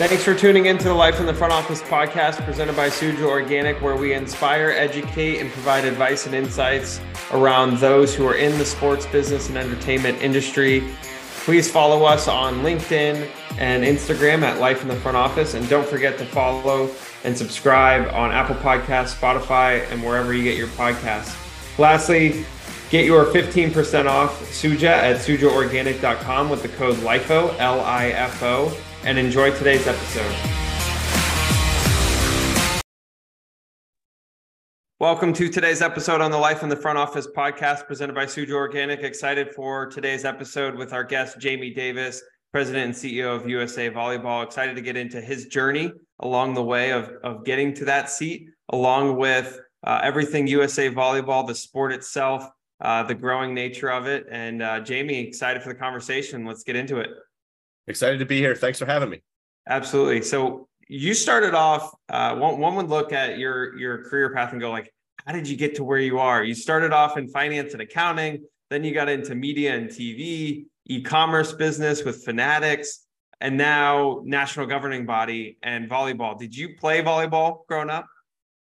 [0.00, 3.24] Thanks for tuning in to the Life in the Front Office podcast presented by Suja
[3.24, 8.56] Organic, where we inspire, educate, and provide advice and insights around those who are in
[8.56, 10.82] the sports business and entertainment industry.
[11.44, 13.28] Please follow us on LinkedIn
[13.58, 15.52] and Instagram at Life in the Front Office.
[15.52, 16.88] And don't forget to follow
[17.24, 21.36] and subscribe on Apple Podcasts, Spotify, and wherever you get your podcasts.
[21.78, 22.46] Lastly,
[22.88, 28.74] get your 15% off Suja at sujaorganic.com with the code LIFO, L I F O
[29.04, 30.34] and enjoy today's episode.
[34.98, 38.52] Welcome to today's episode on the Life in the Front Office podcast presented by Suja
[38.52, 39.02] Organic.
[39.02, 44.44] Excited for today's episode with our guest, Jamie Davis, President and CEO of USA Volleyball.
[44.44, 48.50] Excited to get into his journey along the way of, of getting to that seat,
[48.68, 52.46] along with uh, everything USA Volleyball, the sport itself,
[52.82, 54.26] uh, the growing nature of it.
[54.30, 56.44] And uh, Jamie, excited for the conversation.
[56.44, 57.08] Let's get into it.
[57.86, 58.54] Excited to be here.
[58.54, 59.22] Thanks for having me.
[59.68, 60.22] Absolutely.
[60.22, 61.94] So you started off.
[62.08, 64.92] Uh, one one would look at your your career path and go like,
[65.24, 66.42] how did you get to where you are?
[66.42, 71.52] You started off in finance and accounting, then you got into media and TV, e-commerce
[71.52, 73.06] business with Fanatics,
[73.40, 76.38] and now national governing body and volleyball.
[76.38, 78.06] Did you play volleyball growing up?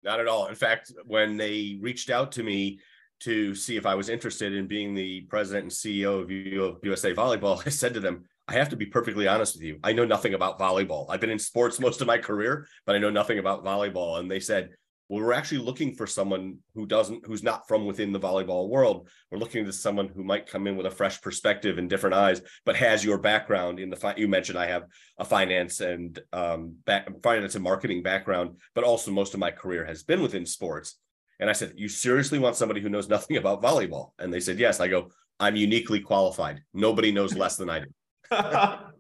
[0.03, 0.47] Not at all.
[0.47, 2.79] In fact, when they reached out to me
[3.21, 7.63] to see if I was interested in being the president and CEO of USA Volleyball,
[7.67, 9.79] I said to them, I have to be perfectly honest with you.
[9.83, 11.07] I know nothing about volleyball.
[11.09, 14.19] I've been in sports most of my career, but I know nothing about volleyball.
[14.19, 14.71] And they said,
[15.09, 19.09] well, we're actually looking for someone who doesn't, who's not from within the volleyball world.
[19.31, 22.41] We're looking to someone who might come in with a fresh perspective and different eyes,
[22.65, 23.97] but has your background in the.
[23.97, 24.85] Fi- you mentioned I have
[25.19, 29.85] a finance and um, back, finance and marketing background, but also most of my career
[29.85, 30.99] has been within sports.
[31.39, 34.59] And I said, "You seriously want somebody who knows nothing about volleyball?" And they said,
[34.59, 36.63] "Yes." I go, "I'm uniquely qualified.
[36.73, 37.87] Nobody knows less than I do."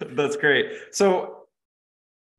[0.00, 0.72] That's great.
[0.90, 1.46] So,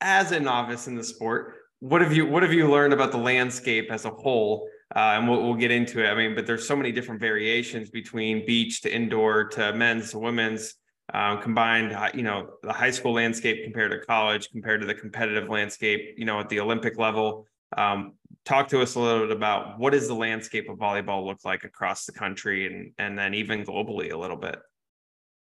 [0.02, 3.18] as a novice in the sport, what have you what have you learned about the
[3.18, 4.68] landscape as a whole?
[4.96, 6.08] Uh, and we'll, we'll get into it.
[6.08, 10.20] I mean, but there's so many different variations between beach to indoor to men's to
[10.20, 10.76] women's.
[11.14, 15.50] Um, combined, you know, the high school landscape compared to college, compared to the competitive
[15.50, 17.46] landscape, you know, at the Olympic level.
[17.76, 18.14] Um,
[18.46, 21.66] talk to us a little bit about what does the landscape of volleyball look like
[21.66, 24.58] across the country and and then even globally a little bit.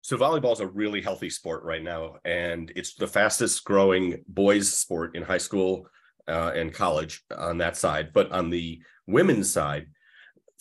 [0.02, 4.74] So volleyball is a really healthy sport right now, and it's the fastest growing boys
[4.74, 5.88] sport in high school
[6.28, 8.12] uh, and college on that side.
[8.14, 9.88] But on the women's side,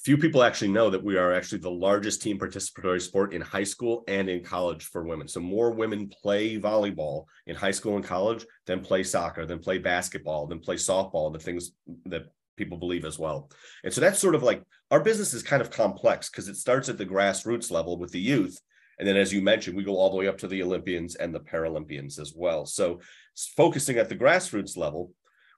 [0.04, 3.64] few people actually know that we are actually the largest team participatory sport in high
[3.64, 5.28] school and in college for women.
[5.28, 9.78] So more women play volleyball in high school and college than play soccer, than play
[9.78, 11.72] basketball, than play softball, the things
[12.06, 12.24] that
[12.56, 13.50] people believe as well.
[13.84, 16.88] And so that's sort of like our business is kind of complex because it starts
[16.88, 18.58] at the grassroots level with the youth
[19.00, 21.34] and then, as you mentioned, we go all the way up to the Olympians and
[21.34, 22.66] the Paralympians as well.
[22.66, 23.00] So,
[23.56, 25.12] focusing at the grassroots level,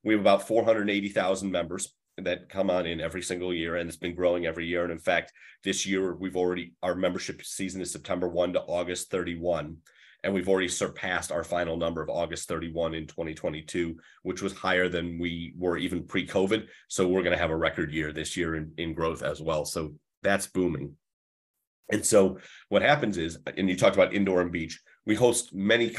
[0.04, 4.14] we have about 480,000 members that come on in every single year, and it's been
[4.14, 4.84] growing every year.
[4.84, 5.32] And in fact,
[5.64, 9.78] this year we've already our membership season is September 1 to August 31.
[10.24, 14.88] And we've already surpassed our final number of August 31 in 2022, which was higher
[14.88, 16.68] than we were even pre COVID.
[16.86, 19.64] So we're going to have a record year this year in, in growth as well.
[19.64, 20.94] So that's booming.
[21.92, 22.38] And so
[22.70, 25.94] what happens is, and you talked about indoor and beach, we host many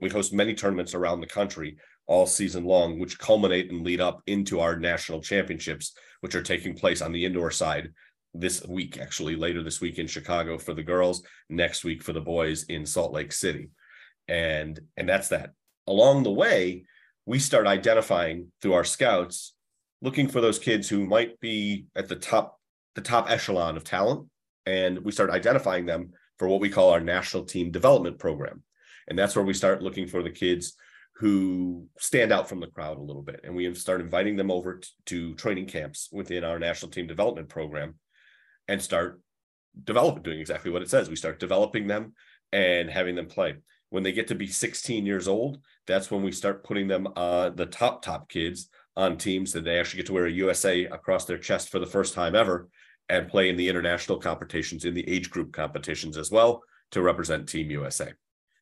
[0.00, 1.76] we host many tournaments around the country
[2.06, 6.74] all season long, which culminate and lead up into our national championships, which are taking
[6.74, 7.90] place on the indoor side
[8.34, 12.20] this week, actually later this week in Chicago for the girls, next week for the
[12.20, 13.70] boys in Salt Lake City,
[14.26, 15.50] and and that's that.
[15.86, 16.84] Along the way,
[17.24, 19.54] we start identifying through our scouts,
[20.02, 22.58] looking for those kids who might be at the top
[22.96, 24.26] the top echelon of talent
[24.70, 28.62] and we start identifying them for what we call our national team development program.
[29.08, 30.74] And that's where we start looking for the kids
[31.16, 33.40] who stand out from the crowd a little bit.
[33.42, 37.96] And we start inviting them over to training camps within our national team development program
[38.68, 39.20] and start
[39.82, 41.10] developing, doing exactly what it says.
[41.10, 42.14] We start developing them
[42.52, 43.56] and having them play.
[43.88, 45.58] When they get to be 16 years old,
[45.88, 49.80] that's when we start putting them, uh, the top, top kids on teams that they
[49.80, 52.68] actually get to wear a USA across their chest for the first time ever
[53.10, 56.62] and play in the international competitions, in the age group competitions as well
[56.92, 58.12] to represent Team USA.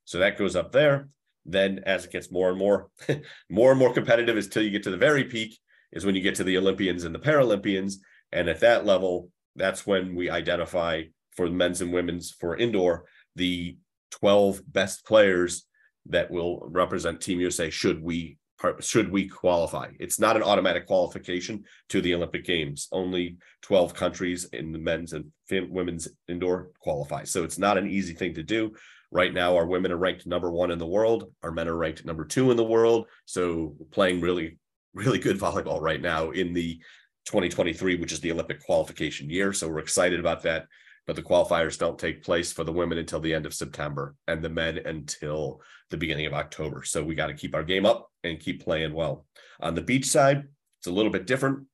[0.05, 1.09] So that goes up there.
[1.45, 2.91] Then, as it gets more and more,
[3.51, 5.59] more and more competitive, is till you get to the very peak,
[5.93, 7.97] is when you get to the Olympians and the Paralympians.
[8.33, 11.03] And at that level, that's when we identify
[11.37, 13.05] for men's and women's for indoor
[13.37, 13.77] the
[14.13, 15.65] 12 best players
[16.07, 18.38] that will represent Team USA should we
[18.81, 19.91] should we qualify.
[20.01, 22.89] It's not an automatic qualification to the Olympic Games.
[22.93, 27.25] Only 12 countries in the men's and women's indoor qualify.
[27.25, 28.73] So it's not an easy thing to do.
[29.11, 31.33] Right now, our women are ranked number one in the world.
[31.43, 33.07] Our men are ranked number two in the world.
[33.25, 34.59] So playing really,
[34.93, 36.81] really good volleyball right now in the
[37.27, 39.53] 2023, which is the Olympic qualification year.
[39.53, 40.67] So we're excited about that
[41.09, 44.43] but the qualifiers don't take place for the women until the end of September and
[44.43, 46.85] the men until the beginning of October.
[46.85, 49.25] So we got to keep our game up and keep playing well.
[49.61, 50.45] On the beach side,
[50.79, 51.67] it's a little bit different.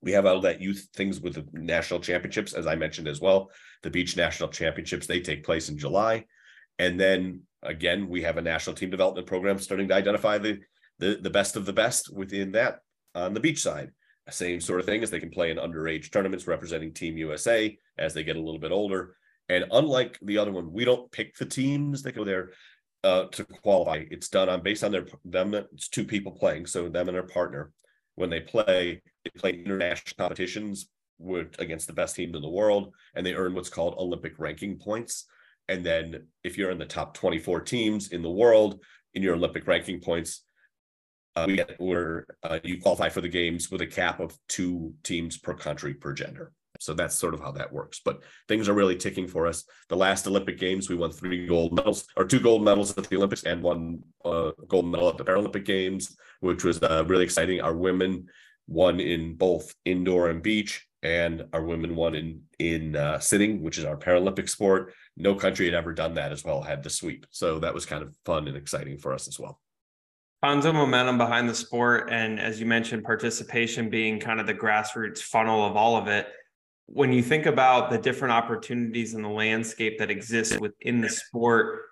[0.00, 3.50] We have all that youth things with the national championships, as I mentioned as well.
[3.82, 6.24] The beach national championships, they take place in July.
[6.78, 10.60] And then again, we have a national team development program starting to identify the
[10.98, 12.78] the, the best of the best within that
[13.14, 13.90] on the beach side
[14.30, 18.14] same sort of thing as they can play in underage tournaments representing Team USA as
[18.14, 19.16] they get a little bit older.
[19.48, 22.50] And unlike the other one, we don't pick the teams that go there
[23.04, 24.04] uh, to qualify.
[24.10, 25.54] It's done on based on their them.
[25.54, 27.72] It's two people playing, so them and their partner.
[28.14, 32.94] When they play, they play international competitions with against the best teams in the world,
[33.14, 35.26] and they earn what's called Olympic ranking points.
[35.68, 38.80] And then if you're in the top 24 teams in the world
[39.14, 40.44] in your Olympic ranking points,
[41.34, 44.94] uh, we get where uh, you qualify for the games with a cap of two
[45.02, 46.52] teams per country per gender.
[46.80, 48.00] So that's sort of how that works.
[48.04, 49.64] But things are really ticking for us.
[49.88, 53.16] The last Olympic Games, we won three gold medals or two gold medals at the
[53.16, 57.60] Olympics and one uh, gold medal at the Paralympic Games, which was uh, really exciting.
[57.60, 58.26] Our women
[58.66, 63.78] won in both indoor and beach, and our women won in in uh, sitting, which
[63.78, 64.92] is our Paralympic sport.
[65.16, 67.26] No country had ever done that as well, had the sweep.
[67.30, 69.60] So that was kind of fun and exciting for us as well
[70.42, 75.20] tons momentum behind the sport and as you mentioned participation being kind of the grassroots
[75.20, 76.26] funnel of all of it.
[76.86, 81.82] When you think about the different opportunities in the landscape that exist within the sport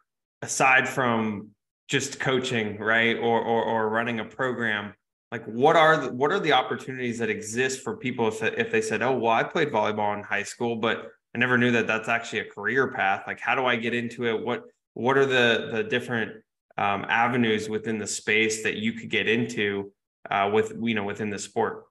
[0.43, 1.50] aside from
[1.88, 4.94] just coaching right or or, or running a program
[5.32, 8.81] like what are the, what are the opportunities that exist for people if, if they
[8.81, 12.08] said oh well i played volleyball in high school but i never knew that that's
[12.08, 13.25] actually a career path.
[13.26, 14.41] Like how do i get into it?
[14.41, 14.64] What
[14.94, 16.43] what are the the different
[16.81, 19.93] um, avenues within the space that you could get into
[20.31, 21.85] uh, with you know within the sport.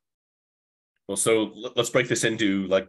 [1.08, 2.88] Well so let's break this into like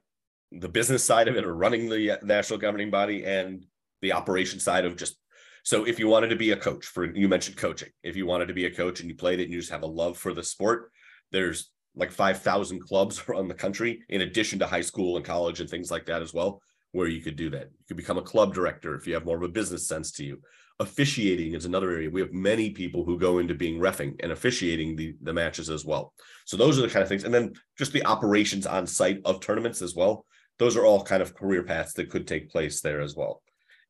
[0.51, 3.65] the business side of it or running the uh, national governing body and
[4.03, 5.17] the operation side of just
[5.63, 7.91] so if you wanted to be a coach for you mentioned coaching.
[8.03, 9.83] If you wanted to be a coach and you played it and you just have
[9.83, 10.91] a love for the sport
[11.31, 15.69] there's like 5000 clubs around the country in addition to high school and college and
[15.69, 16.63] things like that as well
[16.93, 17.69] where you could do that.
[17.71, 20.25] You could become a club director if you have more of a business sense to
[20.25, 20.41] you
[20.81, 22.11] officiating is another area.
[22.11, 25.85] We have many people who go into being refing and officiating the, the matches as
[25.85, 26.15] well.
[26.47, 27.25] So those are the kind of things.
[27.25, 30.25] And then just the operations on site of tournaments as well.
[30.59, 33.43] Those are all kind of career paths that could take place there as well.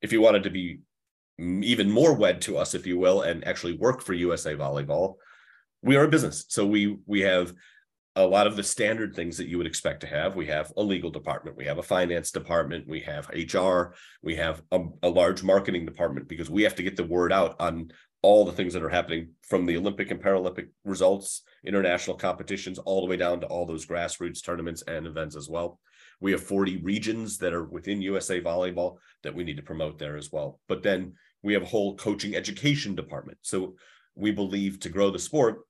[0.03, 0.81] If you wanted to be
[1.39, 5.15] even more wed to us, if you will, and actually work for USA Volleyball,
[5.83, 6.45] we are a business.
[6.49, 7.53] So we we have
[8.17, 10.35] a lot of the standard things that you would expect to have.
[10.35, 14.62] We have a legal department, we have a finance department, we have HR, we have
[14.73, 17.93] a, a, large marketing department because we have to get the word out on
[18.23, 23.01] all the things that are happening from the Olympic and Paralympic results, international competitions, all
[23.01, 25.79] the way down to all those grassroots tournaments and events as well.
[26.21, 30.17] We have 40 regions that are within USA Volleyball that we need to promote there
[30.17, 30.61] as well.
[30.69, 33.39] But then we have a whole coaching education department.
[33.41, 33.77] So
[34.15, 35.61] we believe to grow the sport,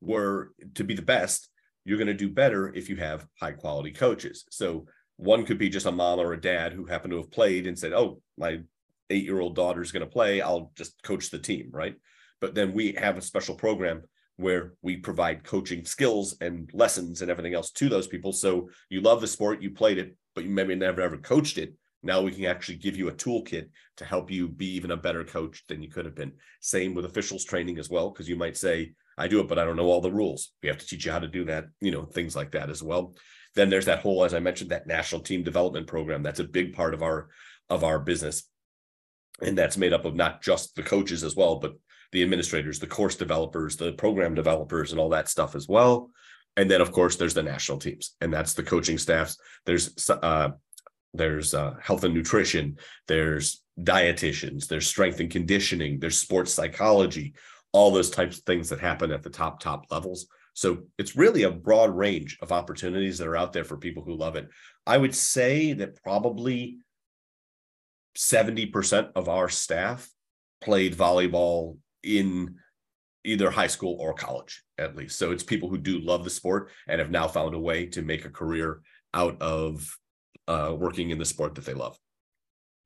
[0.00, 1.48] were to be the best,
[1.84, 4.44] you're going to do better if you have high quality coaches.
[4.50, 4.86] So
[5.16, 7.78] one could be just a mom or a dad who happened to have played and
[7.78, 8.60] said, "Oh, my
[9.10, 10.40] eight year old daughter's going to play.
[10.40, 11.96] I'll just coach the team." Right.
[12.40, 14.02] But then we have a special program
[14.36, 18.32] where we provide coaching skills and lessons and everything else to those people.
[18.32, 21.74] So you love the sport, you played it, but you maybe never ever coached it.
[22.02, 25.24] Now we can actually give you a toolkit to help you be even a better
[25.24, 26.32] coach than you could have been.
[26.60, 29.64] Same with officials training as well, because you might say, I do it, but I
[29.64, 30.52] don't know all the rules.
[30.62, 32.82] We have to teach you how to do that, you know, things like that as
[32.82, 33.14] well.
[33.54, 36.22] Then there's that whole, as I mentioned, that national team development program.
[36.22, 37.28] That's a big part of our
[37.70, 38.48] of our business.
[39.42, 41.74] And that's made up of not just the coaches as well, but
[42.12, 46.10] the administrators, the course developers, the program developers, and all that stuff as well.
[46.56, 49.36] And then, of course, there's the national teams, and that's the coaching staffs.
[49.66, 50.50] There's uh,
[51.12, 57.34] there's uh, health and nutrition, there's dietitians, there's strength and conditioning, there's sports psychology,
[57.74, 60.28] all those types of things that happen at the top top levels.
[60.54, 64.14] So it's really a broad range of opportunities that are out there for people who
[64.14, 64.48] love it.
[64.86, 66.78] I would say that probably
[68.16, 70.08] 70% of our staff
[70.60, 72.54] played volleyball in
[73.24, 75.18] either high school or college at least.
[75.18, 78.02] So it's people who do love the sport and have now found a way to
[78.02, 79.98] make a career out of
[80.46, 81.98] uh, working in the sport that they love.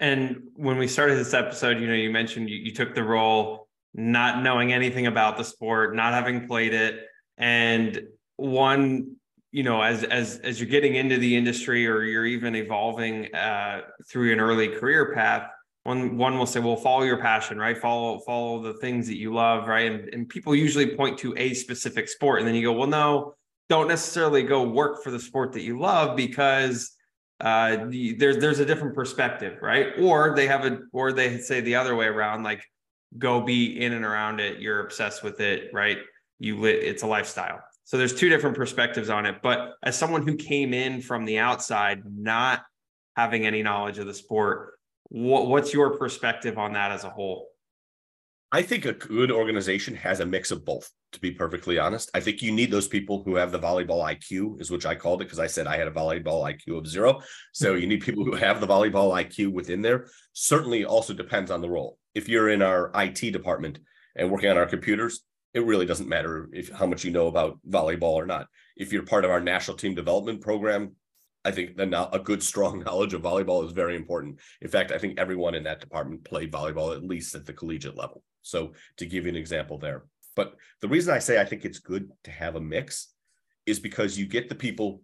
[0.00, 3.67] And when we started this episode you know you mentioned you, you took the role
[3.94, 8.00] not knowing anything about the sport, not having played it, and
[8.36, 9.16] one
[9.50, 13.82] you know as as as you're getting into the industry or you're even evolving uh,
[14.08, 15.48] through an early career path
[15.84, 17.78] one one will say well follow your passion right?
[17.78, 19.90] Follow follow the things that you love right?
[19.90, 23.34] And, and people usually point to a specific sport and then you go well no
[23.68, 26.94] don't necessarily go work for the sport that you love because
[27.40, 27.86] uh,
[28.18, 29.94] there's there's a different perspective right?
[29.98, 32.62] Or they have a or they say the other way around like
[33.16, 35.98] go be in and around it you're obsessed with it right
[36.38, 40.26] you lit it's a lifestyle so there's two different perspectives on it but as someone
[40.26, 42.62] who came in from the outside not
[43.16, 44.74] having any knowledge of the sport
[45.08, 47.48] what, what's your perspective on that as a whole?
[48.50, 52.10] I think a good organization has a mix of both, to be perfectly honest.
[52.14, 55.20] I think you need those people who have the volleyball IQ, is which I called
[55.20, 57.20] it because I said I had a volleyball IQ of zero.
[57.52, 60.08] So you need people who have the volleyball IQ within there.
[60.32, 61.97] Certainly also depends on the role.
[62.14, 63.78] If you're in our IT department
[64.16, 65.20] and working on our computers,
[65.54, 68.46] it really doesn't matter if how much you know about volleyball or not.
[68.76, 70.94] If you're part of our national team development program,
[71.44, 74.38] I think that a good, strong knowledge of volleyball is very important.
[74.60, 77.96] In fact, I think everyone in that department played volleyball at least at the collegiate
[77.96, 78.22] level.
[78.42, 80.04] So, to give you an example there.
[80.36, 83.08] But the reason I say I think it's good to have a mix
[83.66, 85.02] is because you get the people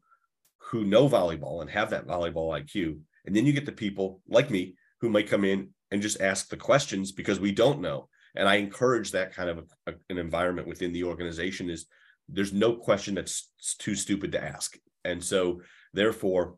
[0.58, 2.98] who know volleyball and have that volleyball IQ.
[3.26, 6.48] And then you get the people like me who might come in and just ask
[6.48, 8.08] the questions because we don't know.
[8.34, 11.86] And I encourage that kind of a, a, an environment within the organization is
[12.28, 14.76] there's no question that's too stupid to ask.
[15.04, 15.60] And so
[15.94, 16.56] Therefore,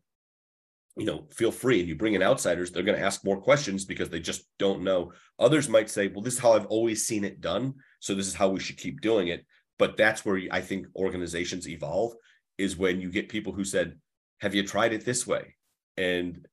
[0.96, 3.84] you know, feel free and you bring in outsiders, they're going to ask more questions
[3.84, 5.12] because they just don't know.
[5.38, 7.74] Others might say, well, this is how I've always seen it done.
[8.00, 9.44] So this is how we should keep doing it.
[9.78, 12.14] But that's where I think organizations evolve
[12.56, 13.98] is when you get people who said,
[14.40, 15.54] have you tried it this way?
[15.98, 16.46] And,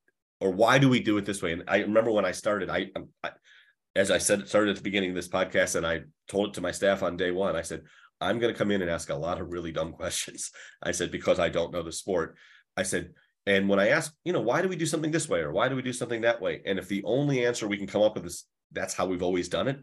[0.43, 1.53] or why do we do it this way?
[1.53, 3.31] And I remember when I started, I, um, I
[3.95, 6.61] as I said, started at the beginning of this podcast and I told it to
[6.61, 7.83] my staff on day one, I said,
[8.19, 10.51] I'm going to come in and ask a lot of really dumb questions.
[10.81, 12.35] I said, because I don't know the sport.
[12.75, 13.13] I said,
[13.45, 15.69] and when I ask, you know, why do we do something this way or why
[15.69, 16.61] do we do something that way?
[16.65, 19.47] And if the only answer we can come up with is that's how we've always
[19.47, 19.79] done it,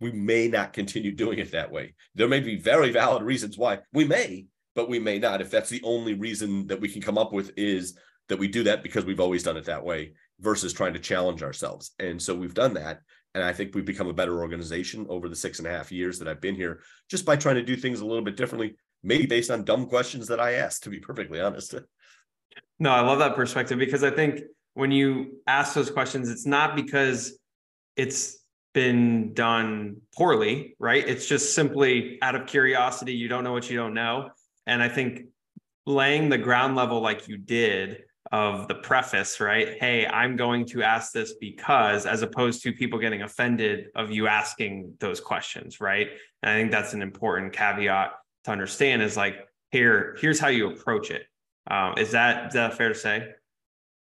[0.00, 1.94] we may not continue doing it that way.
[2.14, 5.40] There may be very valid reasons why we may, but we may not.
[5.40, 7.98] If that's the only reason that we can come up with is
[8.30, 11.42] that we do that because we've always done it that way versus trying to challenge
[11.42, 11.90] ourselves.
[11.98, 13.00] And so we've done that.
[13.34, 16.18] And I think we've become a better organization over the six and a half years
[16.18, 19.26] that I've been here, just by trying to do things a little bit differently, maybe
[19.26, 21.74] based on dumb questions that I asked, to be perfectly honest.
[22.82, 24.40] No, I love that perspective because I think
[24.72, 27.38] when you ask those questions, it's not because
[27.94, 28.38] it's
[28.72, 31.06] been done poorly, right?
[31.06, 33.12] It's just simply out of curiosity.
[33.12, 34.30] You don't know what you don't know.
[34.66, 35.26] And I think
[35.84, 39.76] laying the ground level like you did of the preface, right?
[39.80, 44.28] Hey, I'm going to ask this because, as opposed to people getting offended of you
[44.28, 46.08] asking those questions, right?
[46.42, 48.12] And I think that's an important caveat
[48.44, 49.36] to understand is like,
[49.72, 51.22] here, here's how you approach it.
[51.70, 53.28] Um, is that is that fair to say?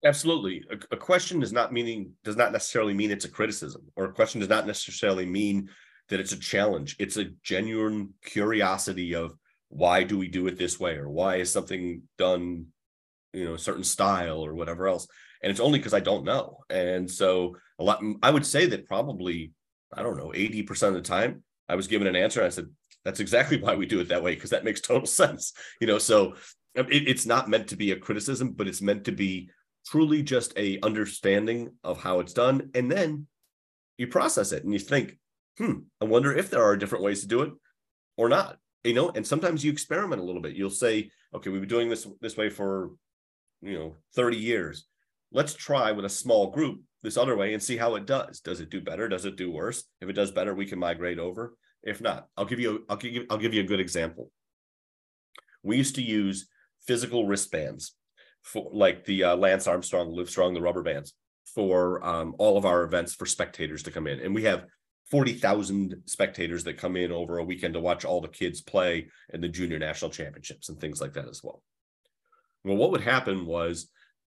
[0.04, 0.62] Absolutely.
[0.70, 4.12] A, a, question does not meaning does not necessarily mean it's a criticism, or a
[4.12, 5.70] question does not necessarily mean
[6.08, 6.96] that it's a challenge.
[6.98, 9.34] It's a genuine curiosity of
[9.68, 12.66] why do we do it this way, or why is something done,
[13.34, 15.06] you know, a certain style or whatever else.
[15.42, 16.58] And it's only because I don't know.
[16.70, 19.52] And so a lot I would say that probably,
[19.92, 22.42] I don't know, 80% of the time I was given an answer.
[22.42, 22.68] I said,
[23.04, 25.98] that's exactly why we do it that way because that makes total sense you know
[25.98, 26.34] so
[26.74, 29.50] it, it's not meant to be a criticism but it's meant to be
[29.86, 33.26] truly just a understanding of how it's done and then
[33.98, 35.18] you process it and you think
[35.58, 37.52] hmm i wonder if there are different ways to do it
[38.16, 41.60] or not you know and sometimes you experiment a little bit you'll say okay we've
[41.60, 42.90] been doing this this way for
[43.64, 44.87] you know 30 years.
[45.33, 48.40] Let's try with a small group this other way and see how it does.
[48.40, 49.09] Does it do better?
[49.09, 49.85] Does it do worse?
[50.00, 51.56] If it does better we can migrate over.
[51.83, 54.30] If not, I'll give you I'll give you I'll give you a good example.
[55.62, 56.49] We used to use
[56.87, 57.94] physical wristbands
[58.42, 61.14] for like the uh, Lance Armstrong, Livestrong, the rubber bands
[61.54, 64.64] for um, all of our events for spectators to come in, and we have
[65.11, 69.09] forty thousand spectators that come in over a weekend to watch all the kids play
[69.33, 71.62] in the junior national championships and things like that as well.
[72.64, 73.90] Well, what would happen was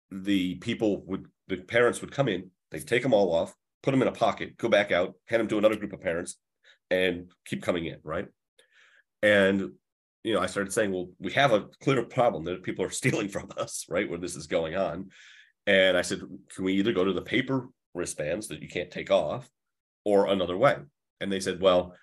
[0.10, 4.02] the people would the parents would come in, they'd take them all off, put them
[4.02, 6.38] in a pocket, go back out, hand them to another group of parents,
[6.90, 8.28] and keep coming in, right?
[9.22, 9.72] And
[10.24, 13.28] you know, I started saying, well, we have a clear problem that people are stealing
[13.28, 14.10] from us, right?
[14.10, 15.10] Where this is going on.
[15.68, 16.22] And I said,
[16.54, 19.50] can we either go to the paper wristbands that you can't take off
[20.06, 20.78] or another way?
[21.20, 21.96] And they said, well,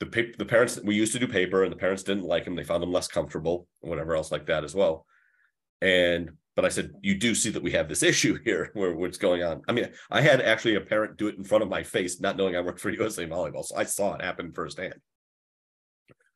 [0.00, 2.56] the paper, the parents, we used to do paper and the parents didn't like them.
[2.56, 5.06] They found them less comfortable and whatever else like that as well.
[5.80, 9.18] And but I said, you do see that we have this issue here where what's
[9.18, 9.62] going on.
[9.68, 12.36] I mean, I had actually a parent do it in front of my face, not
[12.36, 13.64] knowing I worked for USA Volleyball.
[13.64, 14.94] So I saw it happen firsthand.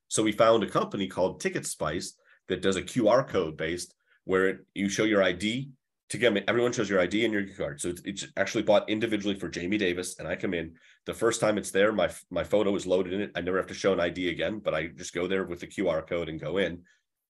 [0.09, 2.13] So we found a company called TicketSpice
[2.49, 5.71] that does a QR code based where it, you show your ID
[6.11, 7.81] to get everyone shows your ID and your card.
[7.81, 10.19] So it's, it's, actually bought individually for Jamie Davis.
[10.19, 10.73] And I come in
[11.05, 13.33] the first time it's there, my my photo is loaded in it.
[13.35, 15.67] I never have to show an ID again, but I just go there with the
[15.67, 16.83] QR code and go in.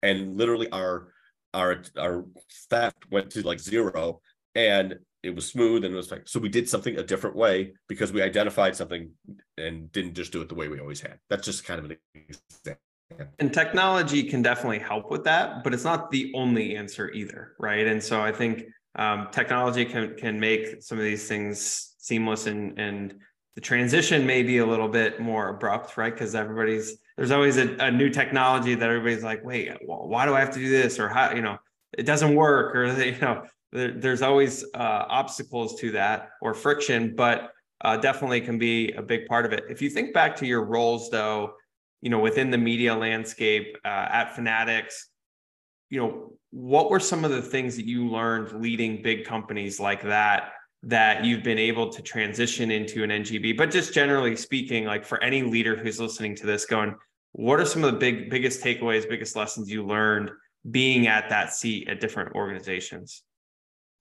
[0.02, 1.14] And literally our
[1.54, 2.26] our our
[2.70, 4.22] theft went to like zero
[4.56, 7.74] and it was smooth and it was like so we did something a different way
[7.88, 9.10] because we identified something
[9.58, 11.18] and didn't just do it the way we always had.
[11.30, 12.82] That's just kind of an example.
[13.40, 17.86] And technology can definitely help with that but it's not the only answer either right?
[17.86, 22.78] And so i think um, technology can can make some of these things seamless and
[22.80, 23.16] and
[23.56, 26.14] the transition may be a little bit more abrupt right?
[26.14, 30.40] Because everybody's there's always a, a, new technology that everybody's like, wait, why do I
[30.40, 31.00] have to do this?
[31.00, 31.58] Or how, you know,
[31.98, 37.16] it doesn't work or, you know, there, there's always uh, obstacles to that or friction,
[37.16, 37.52] but
[37.82, 39.66] uh, definitely can be a big part of it.
[39.70, 41.54] If you think back to your roles though,
[42.02, 45.10] you know, within the media landscape uh, at Fanatics,
[45.90, 50.02] you know, what were some of the things that you learned leading big companies like
[50.04, 55.06] that that you've been able to transition into an NGB, but just generally speaking, like
[55.06, 56.94] for any leader who's listening to this going,
[57.32, 60.30] what are some of the big, biggest takeaways, biggest lessons you learned
[60.70, 63.24] being at that seat at different organizations?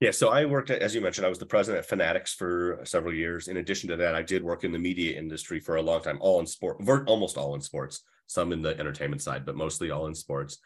[0.01, 2.81] Yeah, so I worked at, as you mentioned, I was the president at Fanatics for
[2.83, 3.47] several years.
[3.47, 6.17] In addition to that, I did work in the media industry for a long time,
[6.19, 10.07] all in sport, almost all in sports, some in the entertainment side, but mostly all
[10.07, 10.57] in sports.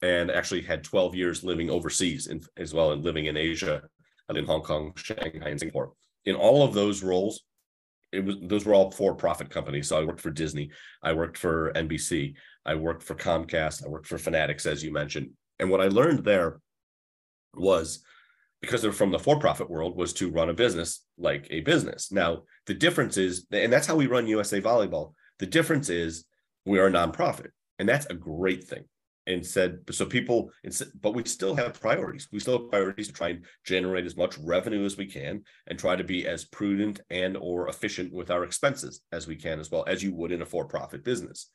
[0.00, 3.82] And actually had 12 years living overseas in, as well and living in Asia
[4.36, 5.92] in Hong Kong, Shanghai, and Singapore.
[6.24, 7.42] In all of those roles,
[8.12, 9.88] it was those were all for-profit companies.
[9.88, 10.70] So I worked for Disney,
[11.02, 12.34] I worked for NBC,
[12.64, 15.30] I worked for Comcast, I worked for Fanatics, as you mentioned.
[15.58, 16.60] And what I learned there
[17.54, 18.02] was
[18.60, 22.12] because they're from the for-profit world was to run a business like a business.
[22.12, 25.14] Now the difference is, and that's how we run USA Volleyball.
[25.38, 26.24] The difference is
[26.66, 28.84] we are a nonprofit, and that's a great thing
[29.30, 30.50] and said so people
[31.00, 34.38] but we still have priorities we still have priorities to try and generate as much
[34.38, 38.44] revenue as we can and try to be as prudent and or efficient with our
[38.44, 41.50] expenses as we can as well as you would in a for-profit business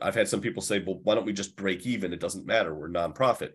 [0.00, 2.74] i've had some people say well why don't we just break even it doesn't matter
[2.74, 3.52] we're nonprofit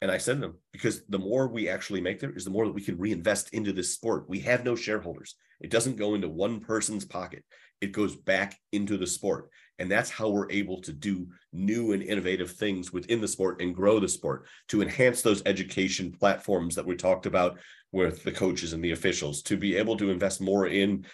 [0.00, 2.66] and I said to them, because the more we actually make there is the more
[2.66, 4.28] that we can reinvest into this sport.
[4.28, 5.34] We have no shareholders.
[5.60, 7.44] It doesn't go into one person's pocket.
[7.80, 9.50] It goes back into the sport.
[9.78, 13.74] And that's how we're able to do new and innovative things within the sport and
[13.74, 17.58] grow the sport to enhance those education platforms that we talked about
[17.92, 21.06] with the coaches and the officials, to be able to invest more in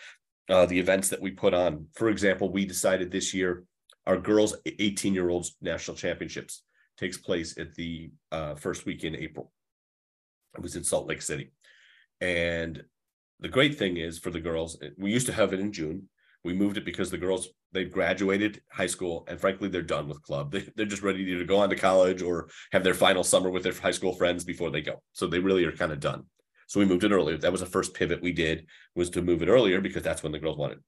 [0.49, 1.87] uh, the events that we put on.
[1.95, 3.65] For example, we decided this year
[4.07, 6.63] our girls 18 year olds national championships
[6.99, 9.51] takes place at the uh, first week in April.
[10.55, 11.53] It was in Salt Lake City.
[12.21, 12.83] And
[13.41, 16.09] the great thing is for the girls, we used to have it in June.
[16.45, 20.23] We moved it because the girls, they've graduated high school and frankly, they're done with
[20.23, 20.53] club.
[20.53, 23.65] They, they're just ready to go on to college or have their final summer with
[23.65, 25.03] their high school friends before they go.
[25.13, 26.25] So they really are kind of done.
[26.67, 27.37] So we moved it earlier.
[27.37, 30.33] That was the first pivot we did was to move it earlier because that's when
[30.33, 30.79] the girls wanted.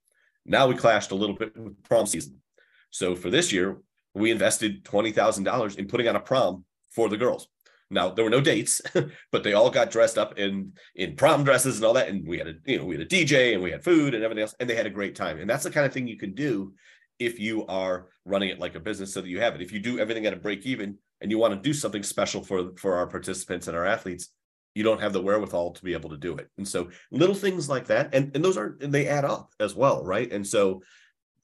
[0.45, 2.41] Now we clashed a little bit with prom season.
[2.89, 3.77] So for this year,
[4.13, 7.47] we invested $20,000 in putting on a prom for the girls.
[7.89, 8.81] Now there were no dates,
[9.31, 12.37] but they all got dressed up in in prom dresses and all that, and we
[12.37, 14.55] had a you know we had a DJ and we had food and everything else,
[14.59, 15.39] and they had a great time.
[15.39, 16.73] And that's the kind of thing you can do
[17.19, 19.61] if you are running it like a business, so that you have it.
[19.61, 22.43] If you do everything at a break even and you want to do something special
[22.43, 24.29] for for our participants and our athletes,
[24.75, 26.49] you don't have the wherewithal to be able to do it.
[26.57, 30.03] And so little things like that, and and those are they add up as well,
[30.03, 30.31] right?
[30.31, 30.81] And so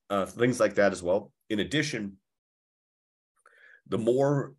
[0.10, 1.32] uh, things like that as well.
[1.50, 2.18] In addition,
[3.88, 4.54] the more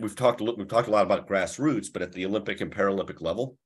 [0.00, 3.58] we've talked we've talked a lot about grassroots, but at the Olympic and Paralympic level,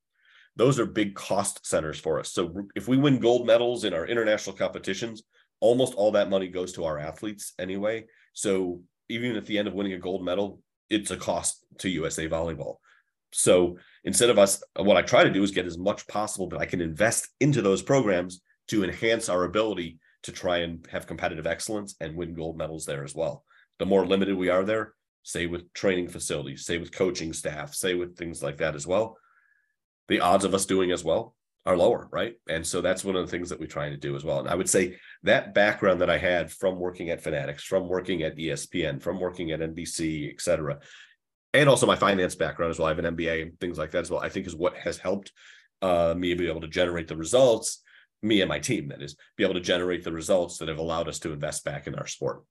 [0.55, 2.31] those are big cost centers for us.
[2.31, 5.23] So if we win gold medals in our international competitions,
[5.59, 8.05] almost all that money goes to our athletes anyway.
[8.33, 12.27] So even at the end of winning a gold medal, it's a cost to USA
[12.27, 12.75] Volleyball.
[13.31, 16.59] So instead of us, what I try to do is get as much possible that
[16.59, 21.47] I can invest into those programs to enhance our ability to try and have competitive
[21.47, 23.45] excellence and win gold medals there as well
[23.79, 27.95] the more limited we are there, say with training facilities, say with coaching staff, say
[27.95, 29.17] with things like that as well,
[30.07, 32.35] the odds of us doing as well are lower, right?
[32.49, 34.39] And so that's one of the things that we try to do as well.
[34.39, 38.23] And I would say that background that I had from working at Fanatics, from working
[38.23, 40.79] at ESPN, from working at NBC, et cetera,
[41.53, 42.87] and also my finance background as well.
[42.87, 44.21] I have an MBA and things like that as well.
[44.21, 45.31] I think is what has helped
[45.81, 47.81] uh, me be able to generate the results,
[48.21, 51.07] me and my team, that is, be able to generate the results that have allowed
[51.07, 52.43] us to invest back in our sport.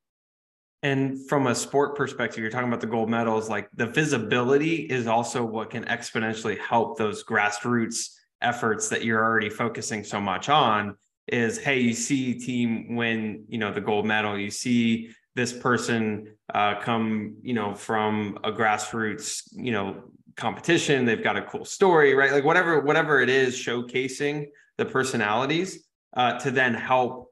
[0.82, 5.06] And from a sport perspective, you're talking about the gold medals, like the visibility is
[5.06, 10.96] also what can exponentially help those grassroots efforts that you're already focusing so much on
[11.26, 14.38] is hey you see team win you know the gold medal.
[14.38, 21.04] You see this person uh, come you know from a grassroots you know competition.
[21.04, 22.32] They've got a cool story right?
[22.32, 24.46] Like whatever whatever it is showcasing
[24.78, 25.84] the personalities
[26.16, 27.27] uh, to then help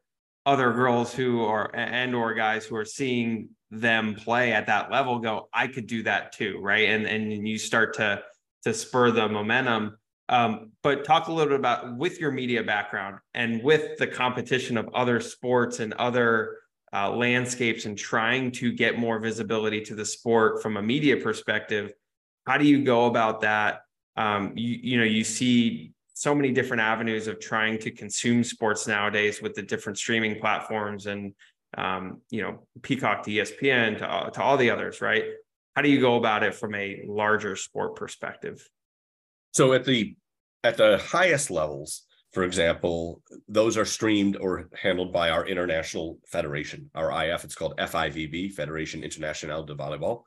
[0.47, 5.19] other girls who are and or guys who are seeing them play at that level
[5.19, 8.23] go i could do that too right and and you start to
[8.63, 9.97] to spur the momentum
[10.29, 14.77] um, but talk a little bit about with your media background and with the competition
[14.77, 16.59] of other sports and other
[16.93, 21.93] uh, landscapes and trying to get more visibility to the sport from a media perspective.
[22.47, 23.83] How do you go about that?
[24.17, 28.87] Um, you, you know, you see so many different avenues of trying to consume sports
[28.87, 31.35] nowadays with the different streaming platforms and
[31.77, 35.25] um, you know Peacock to ESPN to, to all the others, right?
[35.75, 38.67] How do you go about it from a larger sport perspective?
[39.53, 40.17] So at the
[40.65, 46.91] at the highest levels, for example, those are streamed or handled by our international federation,
[46.95, 47.45] our IF.
[47.45, 50.23] It's called FIVB, Federation Internationale de Volleyball.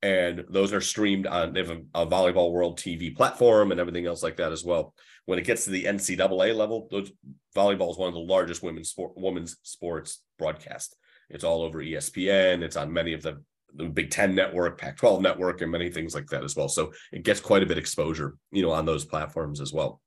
[0.00, 4.06] And those are streamed on, they have a, a, volleyball world TV platform and everything
[4.06, 4.94] else like that as well.
[5.26, 7.10] When it gets to the NCAA level, those,
[7.56, 10.94] volleyball is one of the largest women's sport, women's sports broadcast.
[11.30, 12.62] It's all over ESPN.
[12.62, 13.42] It's on many of the
[13.74, 16.68] the Big Ten network, Pac 12 network, and many things like that as well.
[16.68, 20.00] So it gets quite a bit exposure, you know, on those platforms as well.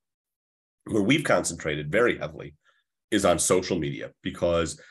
[0.85, 2.55] Where we've concentrated very heavily
[3.11, 4.81] is on social media because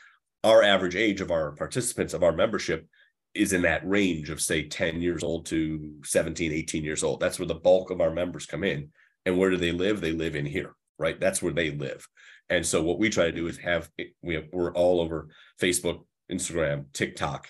[0.43, 2.87] our average age of our participants of our membership
[3.33, 7.19] is in that range of say 10 years old to 17 18 years old.
[7.19, 8.89] That's where the bulk of our members come in.
[9.25, 10.01] And where do they live?
[10.01, 11.19] They live in here right?
[11.19, 12.07] That's where they live.
[12.49, 13.89] And so what we try to do is have
[14.21, 17.49] we have, we're all over facebook instagram tiktok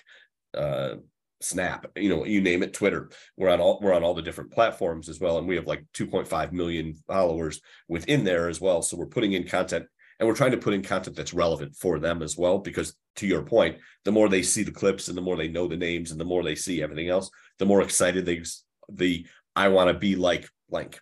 [0.56, 0.94] uh,
[1.40, 3.10] Snap, you know, you name it, Twitter.
[3.36, 5.84] We're on all we're on all the different platforms as well, and we have like
[5.92, 8.80] 2.5 million followers within there as well.
[8.80, 9.86] So we're putting in content,
[10.22, 12.56] and we're trying to put in content that's relevant for them as well.
[12.56, 15.66] Because to your point, the more they see the clips, and the more they know
[15.66, 18.44] the names, and the more they see everything else, the more excited they
[18.88, 21.00] the I want to be like blank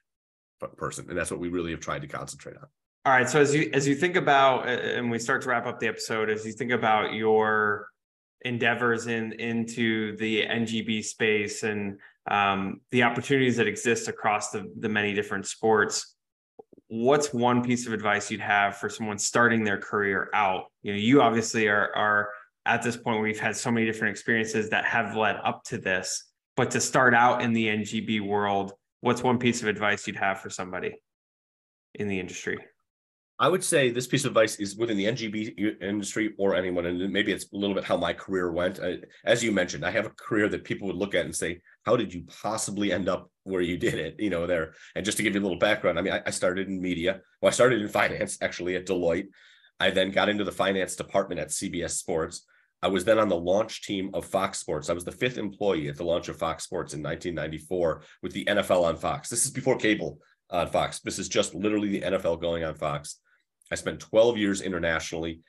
[0.78, 2.66] person, and that's what we really have tried to concentrate on.
[3.04, 3.28] All right.
[3.28, 6.30] So as you as you think about, and we start to wrap up the episode,
[6.30, 7.88] as you think about your
[8.46, 11.98] endeavors in into the NGB space and
[12.30, 16.16] um, the opportunities that exist across the, the many different sports,
[16.90, 20.64] what's one piece of advice you'd have for someone starting their career out?
[20.83, 22.31] You know, you obviously are are
[22.66, 25.79] at this point where you've had so many different experiences that have led up to
[25.79, 26.24] this,
[26.57, 30.40] but to start out in the NGB world, what's one piece of advice you'd have
[30.40, 31.00] for somebody
[31.94, 32.59] in the industry?
[33.38, 37.11] I would say this piece of advice is within the NGB industry or anyone, and
[37.11, 38.81] maybe it's a little bit how my career went.
[39.24, 41.96] as you mentioned, I have a career that people would look at and say, "How
[41.96, 44.74] did you possibly end up where you did it?" You know, there.
[44.94, 47.20] And just to give you a little background, I mean, I, I started in media.
[47.40, 49.28] Well, I started in finance actually at Deloitte.
[49.78, 52.46] I then got into the finance department at CBS Sports.
[52.82, 54.88] I was then on the launch team of Fox Sports.
[54.88, 58.44] I was the fifth employee at the launch of Fox Sports in 1994 with the
[58.46, 59.28] NFL on Fox.
[59.28, 60.18] This is before cable
[60.50, 61.00] on Fox.
[61.00, 63.16] This is just literally the NFL going on Fox.
[63.70, 65.40] I spent 12 years internationally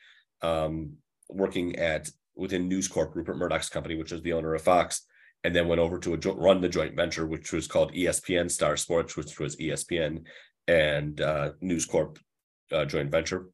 [0.41, 0.93] um,
[1.29, 5.05] working at within News Corp, Rupert Murdoch's company, which is the owner of Fox,
[5.43, 8.77] and then went over to jo- run the joint venture, which was called ESPN Star
[8.77, 10.23] Sports, which was ESPN
[10.67, 12.19] and uh, News Corp
[12.71, 13.47] uh, joint venture.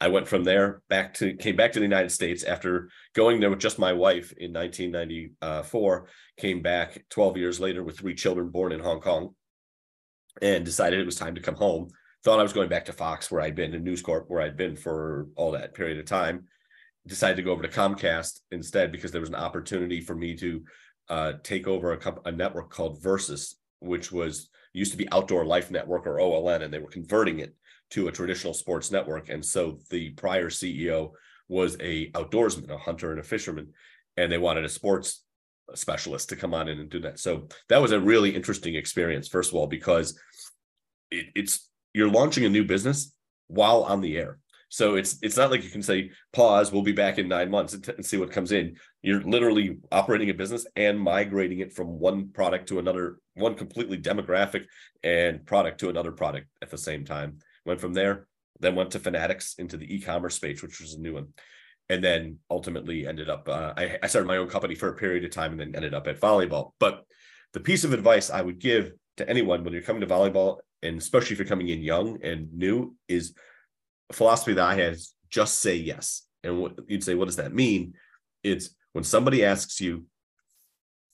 [0.00, 3.50] I went from there back to came back to the United States after going there
[3.50, 6.08] with just my wife in 1994.
[6.38, 9.34] Came back 12 years later with three children born in Hong Kong,
[10.40, 11.90] and decided it was time to come home
[12.24, 14.56] thought I was going back to Fox, where I'd been, in News Corp, where I'd
[14.56, 16.44] been for all that period of time.
[17.06, 20.62] Decided to go over to Comcast instead because there was an opportunity for me to
[21.08, 25.70] uh, take over a, a network called Versus, which was used to be Outdoor Life
[25.70, 27.54] Network or OLN, and they were converting it
[27.90, 29.28] to a traditional sports network.
[29.28, 31.12] And so the prior CEO
[31.48, 33.72] was a outdoorsman, a hunter and a fisherman,
[34.16, 35.24] and they wanted a sports
[35.74, 37.18] specialist to come on in and do that.
[37.18, 40.18] So that was a really interesting experience, first of all, because
[41.10, 43.14] it, it's you're launching a new business
[43.48, 44.38] while on the air.
[44.68, 46.72] So it's it's not like you can say pause.
[46.72, 48.76] We'll be back in nine months and, t- and, see what comes in.
[49.02, 53.98] You're literally operating a business and migrating it from one product to another, one completely
[53.98, 54.64] demographic
[55.02, 57.38] and product to another product at the same time.
[57.66, 58.26] Went from there,
[58.60, 61.28] then went to Fanatics into the e-commerce space, which was a new one,
[61.88, 63.48] and then ultimately ended up.
[63.48, 65.94] Uh, I, I started my own company for a period of time and then ended
[65.94, 66.72] up at volleyball.
[66.78, 67.04] But
[67.52, 70.98] the piece of advice I would give to anyone when you're coming to volleyball and
[70.98, 73.34] especially if you're coming in young and new, is
[74.10, 76.26] a philosophy that I had is just say yes.
[76.42, 77.94] And what you'd say, what does that mean?
[78.42, 80.06] It's When somebody asks you,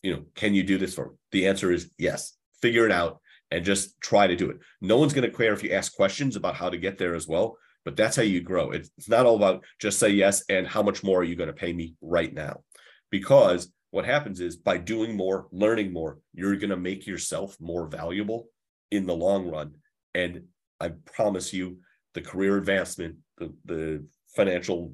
[0.03, 1.17] you know, can you do this for me?
[1.33, 2.37] The answer is yes.
[2.61, 4.59] Figure it out and just try to do it.
[4.81, 7.27] No one's going to care if you ask questions about how to get there as
[7.27, 8.73] well, but that's how you grow.
[8.73, 11.55] It's not all about just say yes and how much more are you going to
[11.55, 12.63] pay me right now?
[13.11, 17.87] Because what happens is by doing more, learning more, you're going to make yourself more
[17.87, 18.49] valuable
[18.91, 19.75] in the long run.
[20.15, 20.45] And
[20.81, 21.79] I promise you,
[22.15, 24.93] the career advancement, the, the financial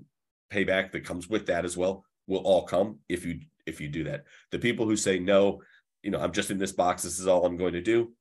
[0.52, 4.04] payback that comes with that as well will all come if you if you do
[4.04, 4.24] that.
[4.50, 5.62] The people who say no,
[6.02, 8.12] you know, I'm just in this box, this is all I'm going to do,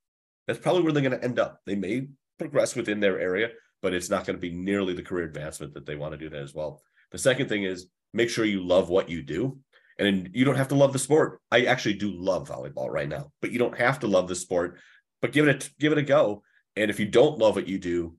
[0.48, 1.60] that's probably where they're going to end up.
[1.66, 2.08] They may
[2.40, 3.50] progress within their area,
[3.82, 6.30] but it's not going to be nearly the career advancement that they want to do
[6.30, 6.82] that as well.
[7.12, 9.60] The second thing is make sure you love what you do.
[10.00, 11.40] And you don't have to love the sport.
[11.52, 14.80] I actually do love volleyball right now, but you don't have to love the sport.
[15.22, 16.42] But give it a give it a go.
[16.76, 18.16] And if you don't love what you do,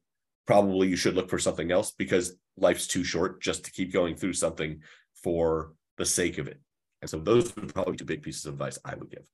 [0.46, 4.14] probably you should look for something else because life's too short just to keep going
[4.14, 4.80] through something
[5.24, 6.60] for the sake of it.
[7.00, 9.26] And so those would probably be two big pieces of advice I would give.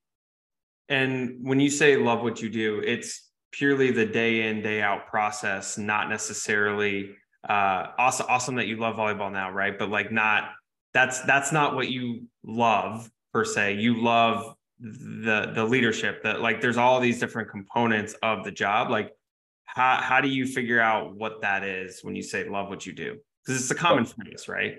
[0.88, 5.09] And when you say love what you do, it's purely the day in, day out
[5.09, 7.11] process, not necessarily
[7.48, 9.79] uh awesome awesome that you love volleyball now, right?
[9.79, 10.50] But like not
[10.92, 13.74] that's that's not what you love per se.
[13.74, 18.90] You love the the leadership that like there's all these different components of the job.
[18.90, 19.12] Like
[19.64, 22.92] how how do you figure out what that is when you say love what you
[22.92, 23.18] do?
[23.44, 24.79] Because it's a common phrase, right?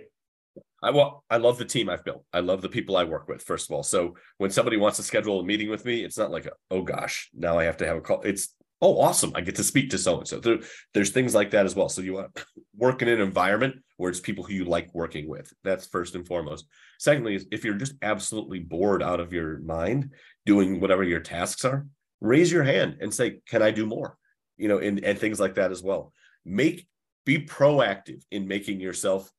[0.81, 2.25] I well, I love the team I've built.
[2.33, 3.83] I love the people I work with, first of all.
[3.83, 7.29] So when somebody wants to schedule a meeting with me, it's not like, oh gosh,
[7.33, 8.21] now I have to have a call.
[8.21, 9.31] It's oh, awesome.
[9.35, 10.39] I get to speak to so and so.
[10.39, 10.59] There,
[10.93, 11.87] there's things like that as well.
[11.87, 15.29] So you want to work in an environment where it's people who you like working
[15.29, 15.53] with.
[15.63, 16.65] That's first and foremost.
[16.99, 20.11] Secondly, is if you're just absolutely bored out of your mind
[20.45, 21.85] doing whatever your tasks are,
[22.19, 24.17] raise your hand and say, Can I do more?
[24.57, 26.11] You know, and, and things like that as well.
[26.43, 26.87] Make
[27.23, 29.31] be proactive in making yourself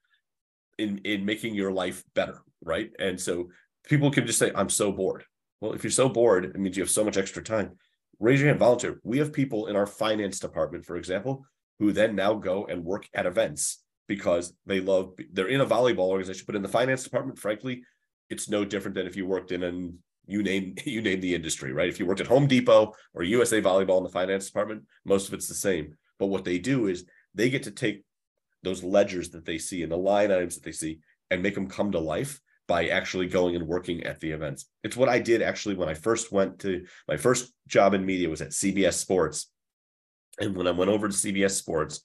[0.83, 2.91] in in making your life better, right?
[2.99, 3.49] And so
[3.85, 5.25] people can just say, "I'm so bored."
[5.61, 7.77] Well, if you're so bored, it means you have so much extra time.
[8.19, 9.01] Raise your hand, volunteer.
[9.05, 11.45] We have people in our finance department, for example,
[11.79, 15.15] who then now go and work at events because they love.
[15.33, 17.83] They're in a volleyball organization, but in the finance department, frankly,
[18.29, 21.73] it's no different than if you worked in an you name you name the industry,
[21.73, 21.89] right?
[21.89, 25.35] If you worked at Home Depot or USA Volleyball in the finance department, most of
[25.35, 25.97] it's the same.
[26.19, 28.05] But what they do is they get to take
[28.63, 31.69] those ledgers that they see and the line items that they see and make them
[31.69, 34.67] come to life by actually going and working at the events.
[34.85, 38.29] It's what I did actually when I first went to my first job in media
[38.29, 39.51] was at CBS Sports.
[40.41, 42.05] And when I went over to CBS Sports,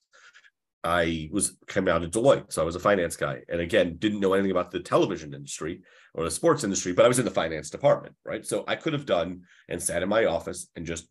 [0.84, 2.52] I was coming out of Deloitte.
[2.52, 3.42] So I was a finance guy.
[3.50, 5.82] And again, didn't know anything about the television industry
[6.14, 8.46] or the sports industry, but I was in the finance department, right?
[8.46, 11.08] So I could have done and sat in my office and just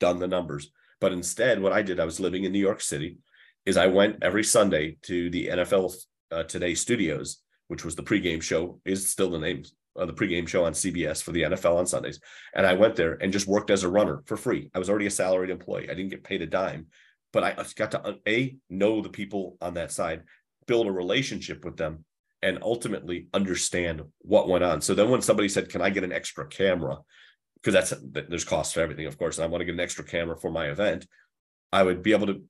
[0.00, 0.70] done the numbers.
[1.00, 3.18] But instead, what I did, I was living in New York City
[3.66, 5.94] is I went every Sunday to the NFL
[6.30, 9.64] uh, Today studios, which was the pregame show, is still the name
[9.96, 12.20] of the pregame show on CBS for the NFL on Sundays.
[12.54, 14.70] And I went there and just worked as a runner for free.
[14.74, 15.90] I was already a salaried employee.
[15.90, 16.86] I didn't get paid a dime,
[17.32, 20.22] but I got to uh, a know the people on that side,
[20.66, 22.04] build a relationship with them,
[22.42, 24.80] and ultimately understand what went on.
[24.80, 26.98] So then when somebody said, "Can I get an extra camera?"
[27.56, 27.94] Because that's
[28.28, 30.50] there's costs for everything, of course, and I want to get an extra camera for
[30.52, 31.06] my event.
[31.72, 32.44] I would be able to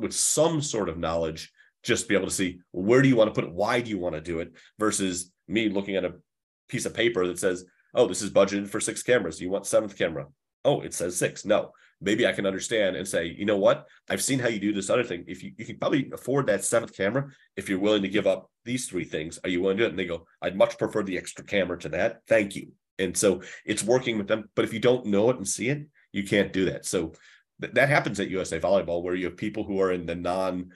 [0.00, 3.34] with some sort of knowledge just be able to see where do you want to
[3.34, 3.54] put it?
[3.54, 4.52] Why do you want to do it?
[4.78, 6.14] Versus me looking at a
[6.68, 9.40] piece of paper that says oh this is budgeted for six cameras.
[9.40, 10.26] You want seventh camera.
[10.64, 11.44] Oh it says six.
[11.44, 11.70] No.
[12.04, 13.86] Maybe i can understand and say you know what?
[14.10, 15.24] I've seen how you do this other thing.
[15.28, 18.50] If you, you can probably afford that seventh camera if you're willing to give up
[18.64, 19.38] these three things.
[19.44, 19.90] Are you willing to do it?
[19.90, 22.20] And they go i'd much prefer the extra camera to that.
[22.26, 22.72] Thank you.
[22.98, 24.48] And so it's working with them.
[24.54, 26.84] But if you don't know it and see it you can't do that.
[26.84, 27.12] So
[27.60, 30.70] that happens at USA Volleyball, where you have people who are in the non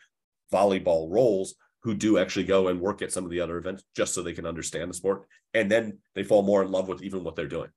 [0.52, 4.12] volleyball roles who do actually go and work at some of the other events just
[4.12, 5.22] so they can understand the sport.
[5.54, 7.68] And then they fall more in love with even what they're doing.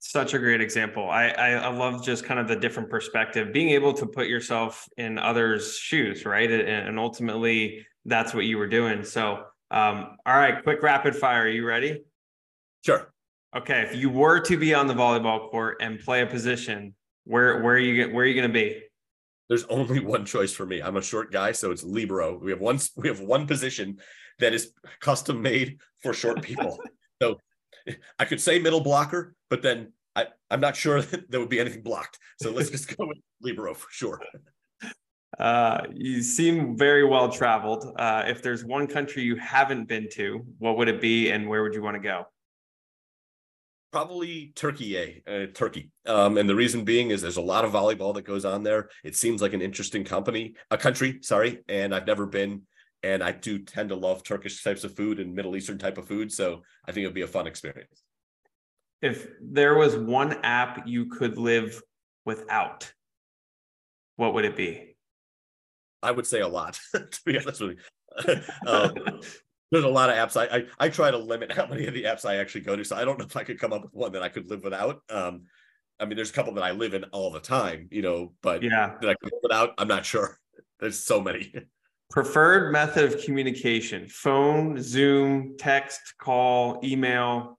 [0.00, 1.08] Such a great example.
[1.08, 4.88] I, I, I love just kind of the different perspective, being able to put yourself
[4.96, 6.50] in others' shoes, right?
[6.50, 9.04] And, and ultimately, that's what you were doing.
[9.04, 11.42] So, um, all right, quick rapid fire.
[11.42, 12.02] Are you ready?
[12.84, 13.12] Sure.
[13.56, 13.82] Okay.
[13.82, 16.94] If you were to be on the volleyball court and play a position,
[17.26, 18.82] where where are you where are you going to be?
[19.48, 20.80] There's only one choice for me.
[20.80, 22.38] I'm a short guy, so it's libero.
[22.38, 23.98] We have one we have one position
[24.38, 26.78] that is custom made for short people.
[27.22, 27.38] so
[28.18, 31.60] I could say middle blocker, but then I, I'm not sure that there would be
[31.60, 32.18] anything blocked.
[32.40, 34.20] So let's just go with libero for sure.
[35.38, 37.92] Uh, you seem very well traveled.
[37.98, 41.62] Uh, if there's one country you haven't been to, what would it be, and where
[41.62, 42.24] would you want to go?
[43.92, 45.90] Probably Turkey, uh, Turkey.
[46.06, 48.90] Um, and the reason being is there's a lot of volleyball that goes on there.
[49.04, 52.62] It seems like an interesting company, a country, sorry, and I've never been.
[53.02, 56.08] and I do tend to love Turkish types of food and Middle Eastern type of
[56.08, 56.32] food.
[56.32, 58.02] So I think it'll be a fun experience.
[59.02, 61.80] If there was one app you could live
[62.24, 62.92] without,
[64.16, 64.96] what would it be?
[66.02, 68.40] I would say a lot, to be honest with you.
[68.66, 69.20] um,
[69.70, 70.36] there's a lot of apps.
[70.40, 72.84] I, I, I try to limit how many of the apps I actually go to.
[72.84, 74.62] So I don't know if I could come up with one that I could live
[74.62, 75.02] without.
[75.10, 75.42] Um,
[75.98, 78.62] I mean, there's a couple that I live in all the time, you know, but
[78.62, 80.38] yeah, that I could live without, I'm not sure.
[80.78, 81.54] There's so many.
[82.10, 87.58] Preferred method of communication: phone, Zoom, text, call, email,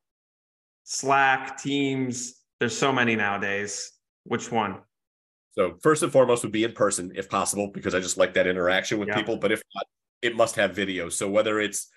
[0.83, 2.35] Slack, Teams.
[2.59, 3.91] There's so many nowadays.
[4.23, 4.77] Which one?
[5.51, 8.45] So first and foremost would be in person if possible, because I just like that
[8.45, 9.15] interaction with Yeah.
[9.15, 9.37] people.
[9.37, 9.85] But if not,
[10.21, 11.09] it must have video.
[11.09, 11.89] So whether it's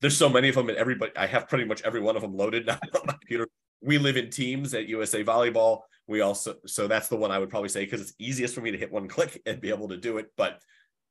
[0.00, 2.36] there's so many of them and everybody I have pretty much every one of them
[2.36, 3.48] loaded now on my computer.
[3.80, 5.80] We live in teams at USA Volleyball.
[6.06, 8.70] We also so that's the one I would probably say because it's easiest for me
[8.70, 10.26] to hit one click and be able to do it.
[10.36, 10.60] But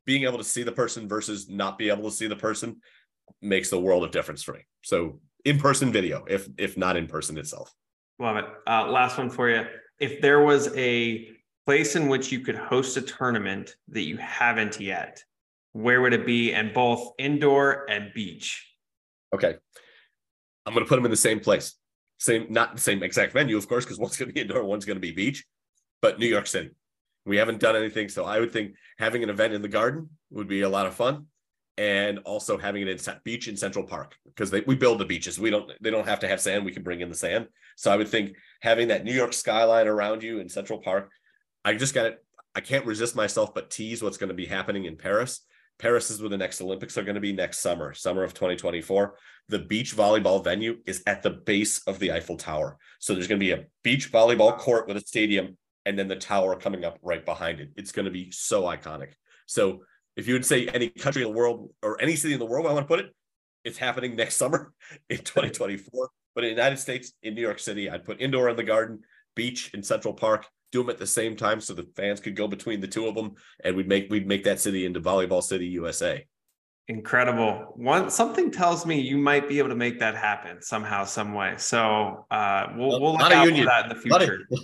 [0.06, 2.78] being able to see the person versus not be able to see the person
[3.42, 4.60] makes the world of difference for me.
[4.84, 7.74] So in-person video, if if not in person itself.
[8.20, 8.46] Love it.
[8.68, 9.66] Uh, last one for you.
[10.00, 11.28] If there was a
[11.66, 15.24] place in which you could host a tournament that you haven't yet,
[15.74, 16.54] where would it be?
[16.54, 18.75] And both indoor and beach.
[19.34, 19.56] Okay.
[20.66, 21.76] I'm going to put them in the same place.
[22.18, 24.86] Same, not the same exact venue, of course, because one's going to be indoor, one's
[24.86, 25.46] going to be beach,
[26.02, 26.72] but New York City.
[27.26, 28.10] We haven't done anything.
[28.10, 30.96] So I would think having an event in the garden would be a lot of
[30.96, 31.26] fun.
[31.78, 35.38] And also having it Cent- beach in Central Park because we build the beaches.
[35.38, 36.64] We don't they don't have to have sand.
[36.64, 37.48] We can bring in the sand.
[37.76, 41.12] So I would think having that New York skyline around you in Central Park.
[41.66, 42.24] I just got it.
[42.56, 45.42] I can't resist myself but tease what's going to be happening in Paris.
[45.78, 49.16] Paris is where the next Olympics are going to be next summer, summer of 2024.
[49.50, 52.78] The beach volleyball venue is at the base of the Eiffel Tower.
[53.00, 56.16] So there's going to be a beach volleyball court with a stadium and then the
[56.16, 57.72] tower coming up right behind it.
[57.76, 59.14] It's going to be so iconic.
[59.46, 59.82] So
[60.16, 62.66] if you would say any country in the world or any city in the world,
[62.66, 63.14] I want to put it,
[63.64, 64.74] it's happening next summer
[65.10, 66.10] in 2024.
[66.34, 69.02] But in the United States, in New York City, I'd put indoor in the garden,
[69.36, 72.48] beach in Central Park, do them at the same time so the fans could go
[72.48, 75.68] between the two of them, and we'd make we'd make that city into Volleyball City,
[75.68, 76.26] USA.
[76.88, 77.74] Incredible.
[77.76, 81.56] One something tells me you might be able to make that happen somehow, some way.
[81.58, 83.64] So uh, we'll we'll look out union.
[83.66, 84.48] for that in the A lot of, future.
[84.52, 84.58] a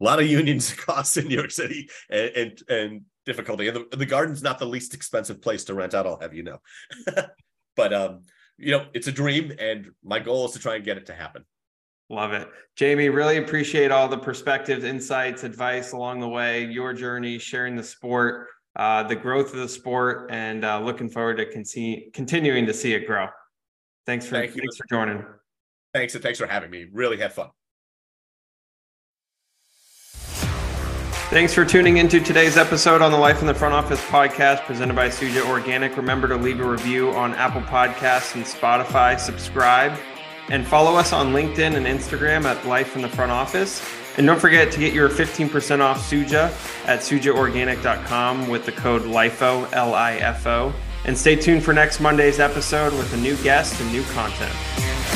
[0.04, 3.68] lot of unions costs in New York City and and, and difficulty.
[3.68, 6.44] And the, the garden's not the least expensive place to rent out, I'll have you
[6.44, 6.58] know.
[7.76, 8.22] but um,
[8.56, 11.14] you know, it's a dream, and my goal is to try and get it to
[11.14, 11.44] happen.
[12.08, 12.48] Love it.
[12.76, 17.82] Jamie, really appreciate all the perspectives, insights, advice along the way, your journey, sharing the
[17.82, 22.74] sport, uh, the growth of the sport, and uh, looking forward to con- continuing to
[22.74, 23.26] see it grow.
[24.04, 25.24] Thanks for Thank thanks for joining.
[25.94, 26.86] Thanks and thanks for having me.
[26.92, 27.48] Really had fun.
[31.28, 34.94] Thanks for tuning into today's episode on the Life in the Front Office podcast presented
[34.94, 35.96] by Suja Organic.
[35.96, 39.18] Remember to leave a review on Apple Podcasts and Spotify.
[39.18, 39.98] Subscribe
[40.50, 43.82] and follow us on LinkedIn and Instagram at Life in the Front Office.
[44.16, 46.46] And don't forget to get your 15% off Suja
[46.86, 50.72] at sujaorganic.com with the code LIFO, L I F O.
[51.04, 55.15] And stay tuned for next Monday's episode with a new guest and new content.